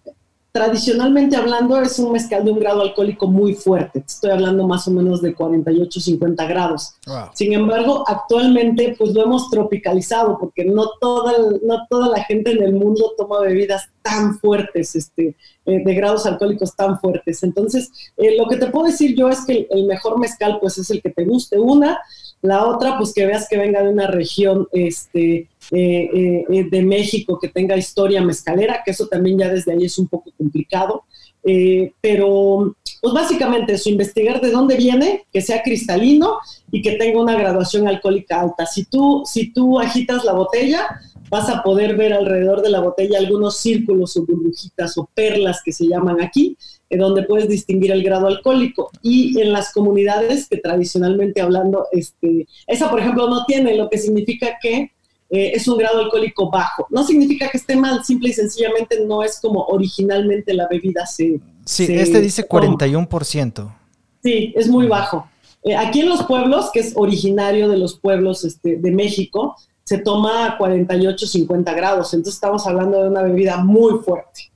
[0.57, 4.03] tradicionalmente hablando es un mezcal de un grado alcohólico muy fuerte.
[4.07, 6.95] Estoy hablando más o menos de 48, 50 grados.
[7.33, 12.63] Sin embargo, actualmente pues lo hemos tropicalizado porque no toda, no toda la gente en
[12.63, 17.43] el mundo toma bebidas tan fuertes, este, eh, de grados alcohólicos tan fuertes.
[17.43, 20.89] Entonces, eh, lo que te puedo decir yo es que el, mejor mezcal pues es
[20.89, 21.59] el que te guste.
[21.59, 21.99] Una,
[22.41, 27.39] la otra, pues que veas que venga de una región este, eh, eh, de México
[27.39, 31.03] que tenga historia mezcalera, que eso también ya desde ahí es un poco complicado.
[31.43, 36.39] Eh, pero, pues básicamente eso, investigar de dónde viene, que sea cristalino
[36.71, 38.65] y que tenga una graduación alcohólica alta.
[38.65, 40.87] Si tú, si tú agitas la botella,
[41.29, 45.71] vas a poder ver alrededor de la botella algunos círculos o burbujitas o perlas que
[45.71, 46.57] se llaman aquí,
[46.89, 48.89] donde puedes distinguir el grado alcohólico.
[49.01, 53.97] Y en las comunidades que tradicionalmente hablando, este, esa por ejemplo no tiene, lo que
[53.97, 54.91] significa que
[55.29, 56.87] eh, es un grado alcohólico bajo.
[56.89, 61.39] No significa que esté mal, simple y sencillamente no es como originalmente la bebida se...
[61.65, 63.75] Sí, este dice 41%.
[64.23, 65.27] Sí, es muy bajo.
[65.63, 69.97] Eh, aquí en los pueblos, que es originario de los pueblos este, de México, se
[69.97, 72.13] toma a 48, 50 grados.
[72.13, 74.46] Entonces estamos hablando de una bebida muy fuerte.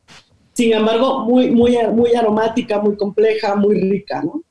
[0.61, 4.43] Sin embargo, muy, muy, muy aromática, muy compleja, muy rica, ¿no?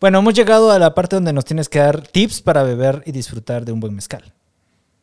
[0.00, 3.10] Bueno, hemos llegado a la parte donde nos tienes que dar tips para beber y
[3.10, 4.22] disfrutar de un buen mezcal.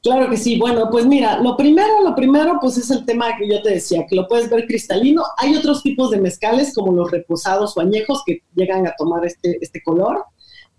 [0.01, 0.57] Claro que sí.
[0.57, 4.05] Bueno, pues mira, lo primero, lo primero, pues es el tema que yo te decía,
[4.07, 5.23] que lo puedes ver cristalino.
[5.35, 9.57] Hay otros tipos de mezcales, como los reposados o añejos, que llegan a tomar este,
[9.59, 10.23] este color,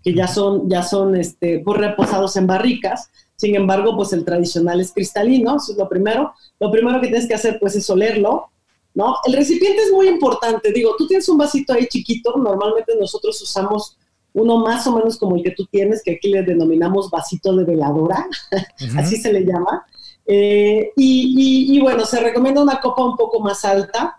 [0.03, 3.11] que ya son, ya son este, pues, reposados en barricas.
[3.35, 6.33] Sin embargo, pues el tradicional es cristalino, eso es lo primero.
[6.59, 8.50] Lo primero que tienes que hacer, pues, es olerlo,
[8.93, 9.15] ¿no?
[9.25, 10.71] El recipiente es muy importante.
[10.71, 13.97] Digo, tú tienes un vasito ahí chiquito, normalmente nosotros usamos
[14.33, 17.65] uno más o menos como el que tú tienes, que aquí le denominamos vasito de
[17.65, 18.27] veladora,
[18.97, 19.85] así se le llama.
[20.25, 24.17] Eh, y, bueno, se recomienda una copa un poco más alta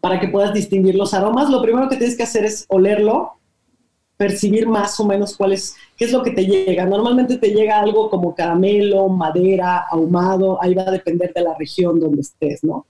[0.00, 1.50] para que puedas distinguir los aromas.
[1.50, 3.32] Lo primero que tienes que hacer es olerlo,
[4.16, 6.86] percibir más o menos cuál es, qué es lo que te llega.
[6.86, 12.00] Normalmente te llega algo como caramelo, madera, ahumado, ahí va a depender de la región
[12.00, 12.86] donde estés, ¿no?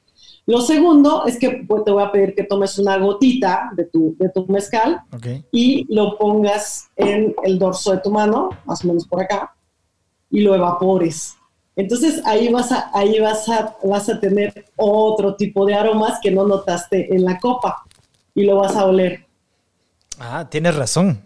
[0.46, 4.14] Lo segundo es que pues, te voy a pedir que tomes una gotita de tu,
[4.18, 5.00] de tu mezcal
[5.50, 9.54] y lo pongas en el dorso de tu mano, más o menos por acá,
[10.30, 11.36] y lo evapores.
[11.76, 16.30] Entonces ahí vas a, ahí vas a, vas a tener otro tipo de aromas que
[16.30, 17.82] no notaste en la copa
[18.34, 19.26] y lo vas a oler.
[20.18, 21.22] Ah, tienes razón.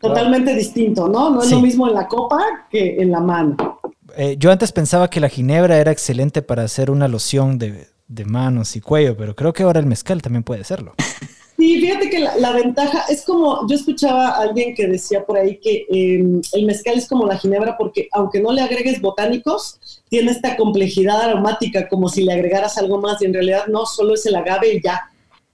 [0.00, 1.30] Totalmente distinto, ¿no?
[1.30, 3.80] No es lo mismo en la copa que en la mano.
[4.16, 8.24] Eh, yo antes pensaba que la ginebra era excelente para hacer una loción de, de
[8.24, 10.94] manos y cuello, pero creo que ahora el mezcal también puede serlo.
[11.56, 15.58] Sí, fíjate que la, ventaja es como, yo escuchaba a alguien que decía por ahí
[15.60, 20.32] que em, el mezcal es como la ginebra porque aunque no le agregues botánicos, tiene
[20.32, 24.26] esta complejidad aromática como si le agregaras algo más y en realidad no, solo es
[24.26, 25.00] el agave y ya,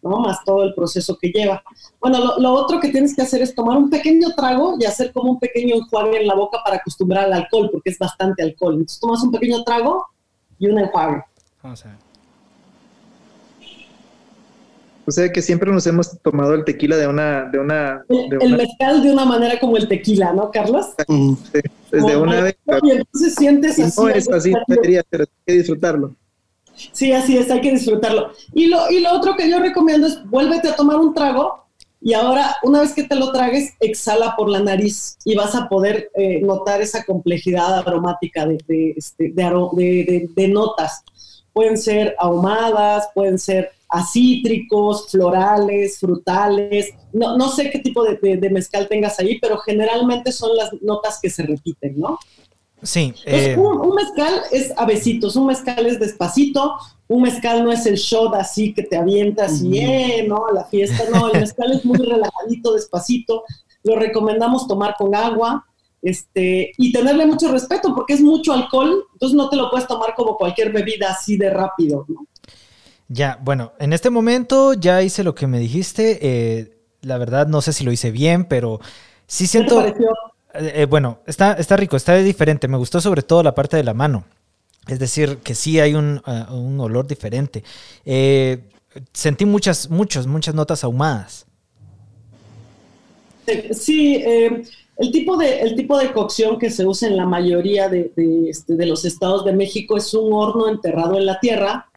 [0.00, 0.16] ¿no?
[0.18, 1.62] Más todo el proceso que lleva.
[2.00, 5.12] Bueno, lo, lo otro que tienes que hacer es tomar un pequeño trago y hacer
[5.12, 8.72] como un pequeño enjuague en la boca para acostumbrar al alcohol, porque es bastante alcohol.
[8.72, 10.06] Entonces tomas un pequeño trago
[10.58, 11.22] y un enjuague.
[11.62, 12.09] Vamos a ver.
[15.06, 17.46] O sea que siempre nos hemos tomado el tequila de una...
[17.46, 20.86] De una el, mezcal de una manera como el tequila, ¿no, Carlos?
[21.08, 21.36] Sí,
[21.90, 22.56] desde una vez.
[22.82, 24.00] Y entonces sientes así.
[24.00, 26.14] No es así, debería, pero hay que disfrutarlo.
[26.92, 28.30] Sí, así es, hay que disfrutarlo.
[28.54, 31.60] Y lo, y lo otro que yo recomiendo es vuélvete a tomar un trago
[32.02, 35.68] y ahora, una vez que te lo tragues, exhala por la nariz y vas a
[35.68, 41.02] poder eh, notar esa complejidad aromática de, de, este, de, de notas.
[41.52, 46.94] Pueden ser ahumadas, pueden ser a cítricos, florales, frutales.
[47.12, 51.28] No, no sé qué tipo de, mezcal tengas ahí, pero generalmente son las notas que
[51.28, 52.18] se repiten, ¿no?
[52.82, 53.12] Sí.
[53.26, 56.76] Eh, un, mezcal es a besitos, un mezcal es despacito,
[57.08, 60.46] un mezcal no es el shot así que te avientas y, eh, ¿no?
[60.46, 63.42] A la fiesta, no, el mezcal es muy relajadito, despacito.
[63.82, 65.66] Lo recomendamos tomar con agua,
[66.02, 70.14] este, y tenerle mucho respeto porque es mucho alcohol, entonces no te lo puedes tomar
[70.14, 72.26] como cualquier bebida así de rápido, ¿no?
[73.12, 76.20] Ya, bueno, en este momento ya hice lo que me dijiste.
[76.22, 78.80] Eh, la verdad, no sé si lo hice bien, pero
[79.26, 79.82] sí siento.
[79.82, 80.10] ¿Qué te pareció?
[80.54, 82.68] Eh, bueno, está, está rico, está diferente.
[82.68, 84.24] Me gustó sobre todo la parte de la mano.
[84.86, 87.64] Es decir, que sí hay un, uh, olor diferente.
[88.04, 88.60] Eh,
[89.12, 91.46] sentí muchas, muchas, muchas notas ahumadas.
[93.72, 98.12] Sí, el, tipo de, el tipo de cocción que se usa en la mayoría de,
[98.14, 101.88] de, este, de los estados de México es un horno enterrado en la tierra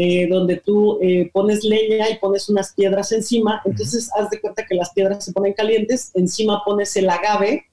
[0.00, 4.64] eh, donde tú eh, pones leña y pones unas piedras encima, entonces haz de cuenta
[4.64, 7.64] que las piedras se ponen calientes, encima pones el agave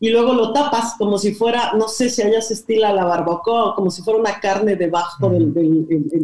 [0.00, 3.90] y luego lo tapas como si fuera, no sé si hayas estila la barbacoa, como
[3.90, 5.52] si fuera una carne debajo del,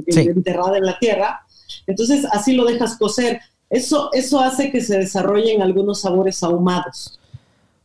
[0.07, 1.43] enterrada en la tierra,
[1.87, 3.39] entonces así lo dejas cocer.
[3.69, 7.21] Eso, eso hace que se desarrollen algunos sabores ahumados.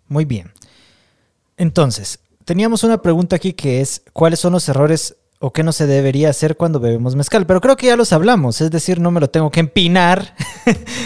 [0.07, 0.49] Muy bien.
[1.57, 5.87] Entonces, teníamos una pregunta aquí que es, ¿cuáles son los errores o qué no se
[5.87, 7.45] debería hacer cuando bebemos mezcal.
[7.45, 10.35] Pero creo que ya los hablamos, es decir, no me lo tengo que empinar.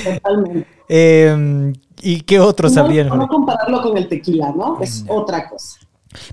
[0.03, 0.67] Totalmente.
[0.89, 4.79] Em, ¿Y qué otros no, No compararlo con el tequila, ¿no?
[4.81, 5.79] Es otra cosa.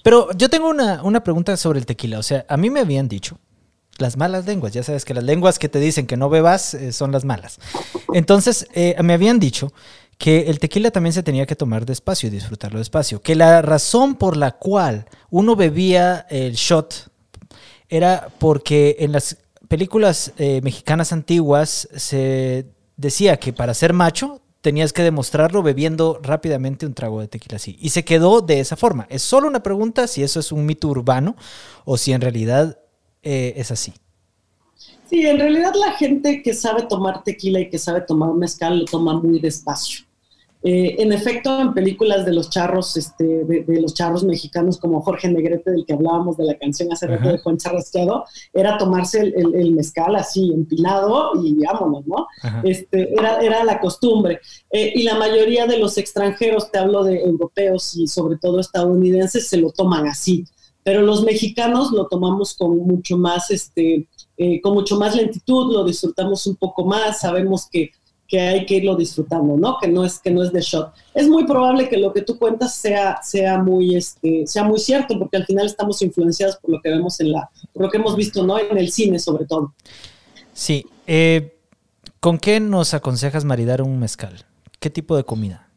[0.03, 2.19] Pero yo tengo una, una, pregunta sobre el tequila.
[2.19, 3.39] O sea, a mí me habían dicho
[3.99, 4.73] las malas lenguas.
[4.73, 7.61] Ya sabes que las lenguas que te dicen que no bebas eh, son las malas.
[8.13, 9.73] Entonces, eh, me habían dicho
[10.19, 13.23] que el tequila también se tenía que tomar despacio y disfrutarlo despacio.
[13.23, 17.10] Que la razón por la cual uno bebía el shot
[17.91, 19.37] era porque en las
[19.69, 26.87] películas eh, mexicanas antiguas se decía que para ser macho tenías que demostrarlo bebiendo rápidamente
[26.87, 27.77] un trago de tequila así.
[27.81, 29.07] Y se quedó de esa forma.
[29.11, 31.37] Es solo una pregunta si eso es un mito urbano
[31.85, 32.79] o si en realidad
[33.23, 33.93] eh, es así.
[35.09, 38.85] Sí, en realidad la gente que sabe tomar tequila y que sabe tomar mezcal lo
[38.85, 40.05] toma muy despacio.
[40.63, 45.29] Eh, en efecto, en películas de los charros, este, de, los charros mexicanos como Jorge
[45.29, 49.73] Negrete, del que hablábamos de la canción hace rato de Juan Charrasqueado, era tomarse el,
[49.73, 52.27] mezcal así, empinado y vámonos, ¿no?
[52.63, 54.41] Este, era, era la costumbre.
[54.71, 59.49] Eh, y la mayoría de los extranjeros, te hablo de europeos y sobre todo estadounidenses,
[59.49, 60.45] se lo toman así.
[60.83, 65.85] Pero los mexicanos lo tomamos con mucho más, este, eh, con mucho más lentitud, lo
[65.85, 67.93] disfrutamos un poco más, sabemos que
[68.31, 69.77] que hay que irlo disfrutando, ¿no?
[69.81, 70.95] Que no es que no es de shot.
[71.15, 75.19] Es muy probable que lo que tú cuentas sea sea muy este sea muy cierto
[75.19, 78.15] porque al final estamos influenciados por lo que vemos en la por lo que hemos
[78.15, 78.57] visto, ¿no?
[78.59, 79.75] En el cine sobre todo.
[80.53, 80.87] Sí.
[81.09, 81.57] Eh,
[82.21, 84.45] ¿Con qué nos aconsejas maridar un mezcal?
[84.79, 85.70] ¿Qué tipo de comida?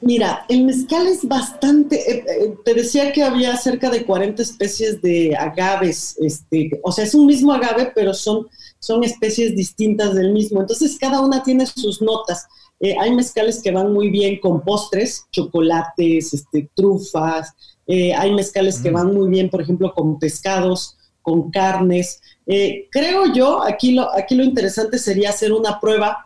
[0.00, 5.00] Mira, el mezcal es bastante, eh, eh, te decía que había cerca de 40 especies
[5.00, 8.46] de agaves, este, o sea, es un mismo agave, pero son
[8.78, 10.60] son especies distintas del mismo.
[10.60, 12.46] Entonces, cada una tiene sus notas.
[12.78, 17.52] Eh, hay mezcales que van muy bien con postres, chocolates, este, trufas.
[17.86, 18.94] Eh, hay mezcales que mm.
[18.94, 22.20] van muy bien, por ejemplo, con pescados, con carnes.
[22.46, 26.25] Eh, creo yo, aquí lo, aquí lo interesante sería hacer una prueba,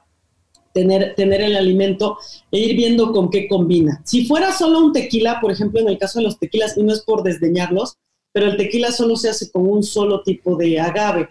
[0.72, 2.18] tener, tener el alimento
[2.50, 4.00] e ir viendo con qué combina.
[4.04, 6.92] Si fuera solo un tequila, por ejemplo, en el caso de los tequilas, y no
[6.92, 7.96] es por desdeñarlos,
[8.32, 11.28] pero el tequila solo se hace con un solo tipo de agave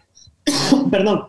[0.91, 1.23] perdón,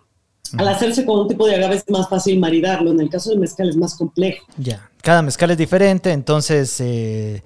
[0.56, 2.90] al hacerse con un tipo de agave es más fácil maridarlo.
[2.90, 4.44] En el caso del mezcal es más complejo.
[4.56, 7.42] Ya, cada mezcal es diferente, entonces eh,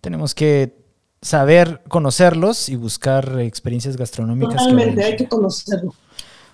[0.00, 0.74] tenemos que
[1.22, 4.56] saber conocerlos y buscar experiencias gastronómicas.
[4.56, 5.94] Totalmente, hay que conocerlo.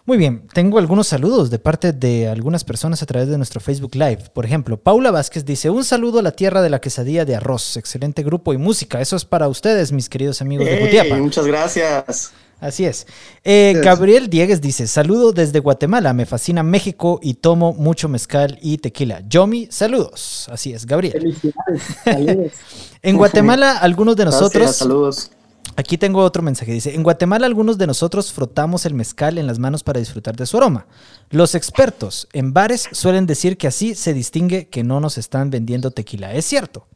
[0.04, 3.94] Muy bien, tengo algunos saludos de parte de algunas personas a través de nuestro Facebook
[3.94, 4.30] Live.
[4.34, 7.76] Por ejemplo, Paula Vázquez dice, un saludo a la tierra de la quesadilla de arroz,
[7.76, 9.00] excelente grupo y música.
[9.00, 11.16] Eso es para ustedes, mis queridos amigos de Jutiapa.
[11.18, 12.32] Muchas gracias.
[12.58, 13.06] Así es.
[13.44, 18.78] Eh, Gabriel Diegues dice, saludo desde Guatemala, me fascina México y tomo mucho mezcal y
[18.78, 19.22] tequila.
[19.28, 20.48] Yomi, saludos.
[20.50, 21.12] Así es, Gabriel.
[21.12, 21.82] Felicidades.
[22.04, 22.52] Saludos.
[23.02, 24.74] en Guatemala, algunos de nosotros...
[24.74, 25.30] saludos.
[25.76, 26.72] Aquí tengo otro mensaje.
[26.72, 30.46] Dice, en Guatemala algunos de nosotros frotamos el mezcal en las manos para disfrutar de
[30.46, 30.86] su aroma.
[31.30, 35.90] Los expertos en bares suelen decir que así se distingue que no nos están vendiendo
[35.90, 36.34] tequila.
[36.34, 36.86] ¿Es cierto?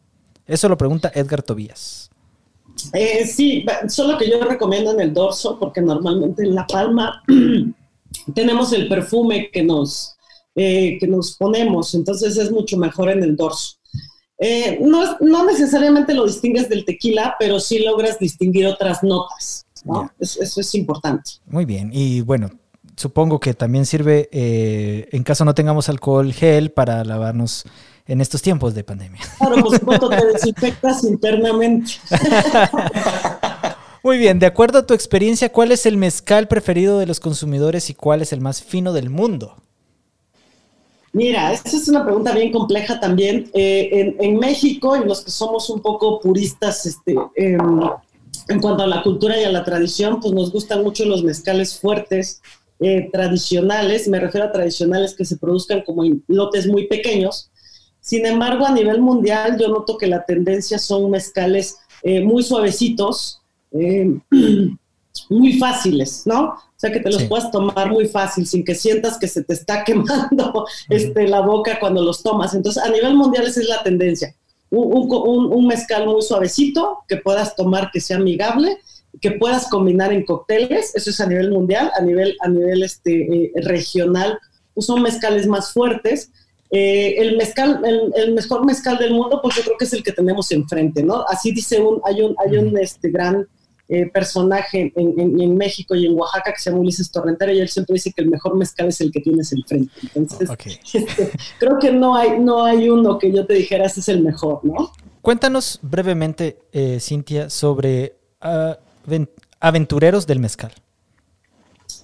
[0.46, 2.10] Eso lo pregunta Edgar Tobías.
[2.92, 7.22] Eh, sí, solo que yo recomiendo en el dorso, porque normalmente en la palma
[8.34, 10.16] tenemos el perfume que nos,
[10.54, 13.76] eh, que nos ponemos, entonces es mucho mejor en el dorso.
[14.38, 19.66] Eh, no, no, necesariamente lo distingues del tequila, pero sí logras distinguir otras notas.
[20.18, 21.32] Eso, es importante.
[21.46, 22.50] Muy bien, y bueno,
[22.96, 27.64] supongo que también sirve, en caso no tengamos alcohol gel, para lavarnos
[28.06, 29.20] en estos tiempos de pandemia.
[29.38, 31.92] Claro, por supuesto, te desinfectas internamente.
[34.02, 37.90] Muy bien, de acuerdo a tu experiencia, ¿cuál es el mezcal preferido de los consumidores
[37.90, 39.56] y cuál es el más fino del mundo?
[41.16, 43.50] Mira, esta es una pregunta bien compleja también.
[43.54, 49.02] Eh, en, México, y los que somos un poco puristas este, en cuanto a la
[49.02, 52.42] cultura y a la tradición, pues nos gustan mucho los mezcales fuertes,
[52.80, 54.08] eh, tradicionales.
[54.08, 57.50] Me refiero a tradicionales que se produzcan como en lotes muy pequeños,
[58.06, 63.40] sin embargo, a nivel mundial yo noto que la tendencia son mezcales eh, muy suavecitos,
[63.72, 64.20] eh,
[65.28, 66.44] muy fáciles, ¿no?
[66.44, 69.54] O sea, que te los puedas tomar muy fácil, sin que sientas que se te
[69.54, 72.54] está quemando este, la boca cuando los tomas.
[72.54, 74.34] Entonces, a nivel mundial esa es la tendencia.
[74.70, 78.78] Un, mezcal muy suavecito, que puedas tomar, que sea amigable,
[79.20, 83.22] que puedas combinar en cócteles, eso es a nivel mundial, a nivel, a nivel este,
[83.22, 84.38] eh, regional,
[84.74, 86.30] pues son mezcales más fuertes,
[86.70, 87.80] eh, el mezcal,
[88.14, 91.24] el, mejor mezcal del mundo, pues yo creo que es el que tenemos enfrente, ¿no?
[91.28, 93.46] Así dice un, hay un, hay un este, gran
[93.88, 97.94] eh, personaje en, México y en Oaxaca que se llama Ulises Torrentera y él siempre
[97.94, 99.92] dice que el mejor mezcal es el que tienes enfrente.
[100.14, 100.50] Entonces,
[100.92, 104.22] este, creo que no hay, no hay uno que yo te dijera ese es el
[104.22, 104.92] mejor, ¿no?
[105.22, 108.78] Cuéntanos brevemente, eh, Cintia, sobre ah,
[109.60, 110.72] aventureros del mezcal.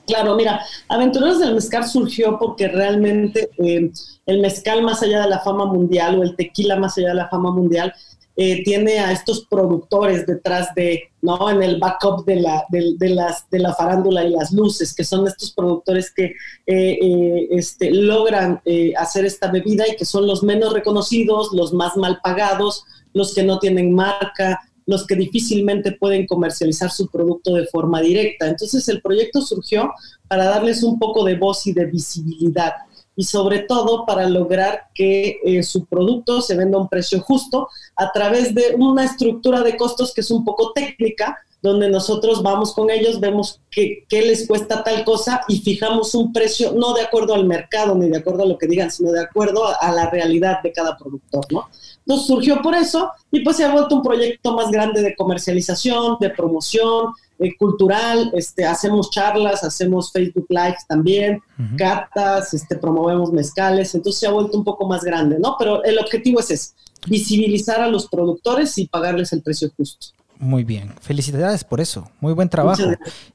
[0.07, 3.91] Claro, mira, Aventureros del Mezcal surgió porque realmente eh,
[4.27, 7.29] el mezcal más allá de la fama mundial o el tequila más allá de la
[7.29, 7.95] fama mundial
[8.37, 11.51] eh, tiene a estos productores detrás de, ¿no?
[11.51, 15.27] En el backup de la, de, las, de la farándula y las luces, que son
[15.27, 16.35] estos productores que
[16.67, 18.61] eh, este, logran
[18.97, 23.43] hacer esta bebida y que son los menos reconocidos, los más mal pagados, los que
[23.43, 28.47] no tienen marca, los que difícilmente pueden comercializar su producto de forma directa.
[28.47, 29.93] Entonces el proyecto surgió
[30.29, 32.73] para darles un poco de voz y de visibilidad
[33.17, 37.69] y sobre todo para lograr que eh, su producto se venda a un precio justo
[37.97, 42.75] a través de una estructura de costos que es un poco técnica, donde nosotros vamos
[42.75, 47.35] con ellos, vemos qué, les cuesta tal cosa y fijamos un precio no de acuerdo
[47.35, 50.61] al mercado ni de acuerdo a lo que digan, sino de acuerdo a, la realidad
[50.61, 51.69] de cada productor, ¿no?
[52.01, 56.17] Entonces surgió por eso y pues se ha vuelto un proyecto más grande de comercialización,
[56.21, 57.13] de promoción,
[57.43, 61.41] eh, cultural, este, hacemos charlas, hacemos Facebook Live también,
[61.77, 65.57] cartas, este, promovemos mezcales, entonces se ha vuelto un poco más grande, ¿no?
[65.59, 66.75] Pero el objetivo es ese,
[67.07, 70.09] visibilizar a los productores y pagarles el precio justo.
[70.39, 72.83] Muy bien, felicidades por eso, muy buen trabajo.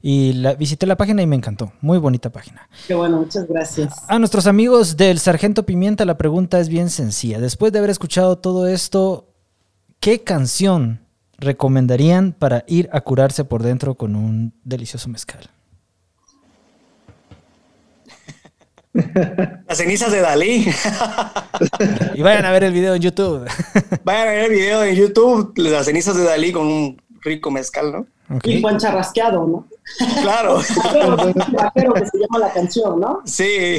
[0.02, 2.68] Y la, visité la página y me encantó, muy bonita página.
[2.86, 3.94] Qué bueno, muchas gracias.
[4.08, 7.40] A nuestros amigos del Sargento Pimienta la pregunta es bien sencilla.
[7.40, 9.32] Después de haber escuchado todo esto,
[10.00, 11.07] ¿qué canción
[11.38, 15.50] recomendarían para ir a curarse por dentro con un delicioso mezcal?
[19.68, 20.68] Las cenizas de Dalí.
[22.14, 23.48] y vayan a ver el video en YouTube.
[24.04, 27.92] vayan a ver el video en YouTube, las cenizas de Dalí con un rico mezcal,
[27.92, 28.06] ¿no?
[28.44, 29.66] Y Juan Charrasqueado, ¿no?
[30.22, 30.58] Claro.
[31.74, 33.22] Que se llama la canción, ¿no?
[33.24, 33.78] Sí.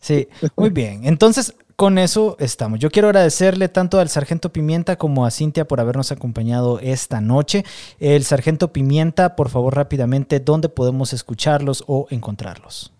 [0.00, 1.04] Sí, muy bien.
[1.04, 2.80] Entonces, con eso estamos.
[2.80, 7.64] Yo quiero agradecerle tanto al Sargento Pimienta como a Cintia por habernos acompañado esta noche.
[8.00, 12.92] El Sargento Pimienta, por favor, rápidamente, ¿dónde podemos escucharlos o encontrarlos?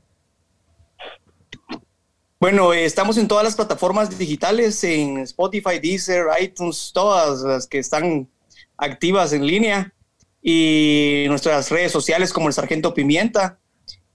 [2.39, 8.29] Bueno, estamos en todas las plataformas digitales, en Spotify, Deezer, iTunes, todas las que están
[8.77, 9.95] activas en línea
[10.43, 13.59] y nuestras redes sociales como el Sargento Pimienta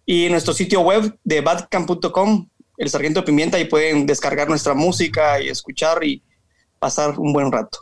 [0.05, 2.47] y nuestro sitio web de badcamp.com,
[2.81, 6.23] el Sargento Pimienta, y pueden descargar nuestra música y escuchar y
[6.79, 7.79] pasar un buen rato.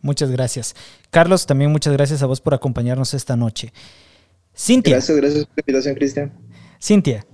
[0.00, 0.74] Muchas gracias.
[1.10, 3.72] Carlos, también muchas gracias a vos por acompañarnos esta noche.
[4.56, 4.96] Cintia.
[4.96, 6.32] Gracias, gracias por la invitación, Cristian.
[6.82, 7.24] Cintia,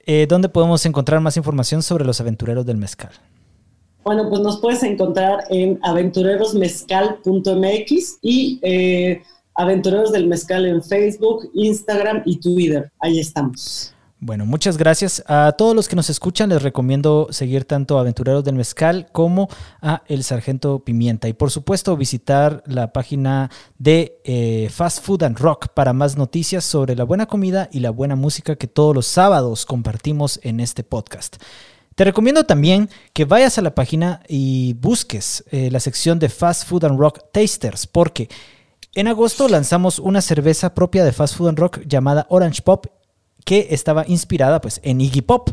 [0.00, 3.12] eh, ¿dónde podemos encontrar más información sobre los aventureros del mezcal?
[4.04, 9.22] Bueno, pues nos puedes encontrar en aventurerosmezcal.mx y eh,
[9.54, 12.92] Aventureros del Mezcal en Facebook, Instagram y Twitter.
[13.00, 13.94] Ahí estamos.
[14.20, 15.22] Bueno, muchas gracias.
[15.28, 19.48] A todos los que nos escuchan les recomiendo seguir tanto a Aventureros del Mezcal como
[19.80, 21.28] a El Sargento Pimienta.
[21.28, 23.48] Y por supuesto visitar la página
[23.78, 27.90] de eh, Fast Food and Rock para más noticias sobre la buena comida y la
[27.90, 31.36] buena música que todos los sábados compartimos en este podcast.
[31.94, 36.66] Te recomiendo también que vayas a la página y busques eh, la sección de Fast
[36.66, 38.28] Food and Rock Tasters porque...
[38.94, 42.86] En agosto lanzamos una cerveza propia de Fast Food and Rock llamada Orange Pop
[43.48, 45.48] que estaba inspirada pues, en Iggy Pop.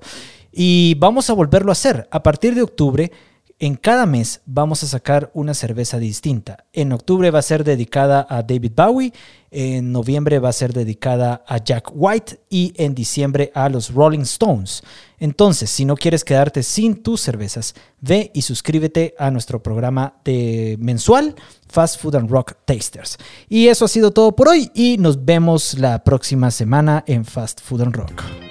[0.52, 2.10] Y vamos a volverlo a hacer.
[2.12, 3.10] A partir de octubre,
[3.58, 6.66] en cada mes vamos a sacar una cerveza distinta.
[6.74, 9.14] En octubre va a ser dedicada a David Bowie,
[9.50, 14.22] en noviembre va a ser dedicada a Jack White y en diciembre a los Rolling
[14.22, 14.84] Stones.
[15.18, 20.76] Entonces, si no quieres quedarte sin tus cervezas, ve y suscríbete a nuestro programa de
[20.80, 21.36] mensual
[21.70, 23.18] Fast Food and Rock Tasters.
[23.48, 27.62] Y eso ha sido todo por hoy y nos vemos la próxima semana en Fast
[27.62, 28.45] Food and Rock.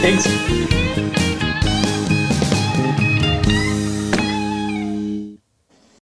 [0.00, 0.87] Thanks.